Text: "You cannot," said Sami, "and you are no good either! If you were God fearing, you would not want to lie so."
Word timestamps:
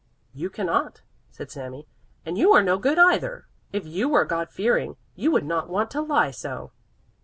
"You 0.33 0.49
cannot," 0.49 1.03
said 1.29 1.51
Sami, 1.51 1.85
"and 2.25 2.35
you 2.35 2.51
are 2.53 2.63
no 2.63 2.79
good 2.79 2.97
either! 2.97 3.45
If 3.71 3.85
you 3.85 4.09
were 4.09 4.25
God 4.25 4.49
fearing, 4.49 4.95
you 5.13 5.29
would 5.29 5.45
not 5.45 5.69
want 5.69 5.91
to 5.91 6.01
lie 6.01 6.31
so." 6.31 6.71